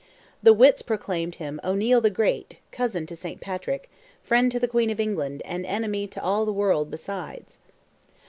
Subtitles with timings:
[0.41, 3.87] The wits proclaimed him "O'Neil the Great, cousin to Saint Patrick,
[4.23, 7.59] friend to the Queen of England, and enemy to all the world besides!"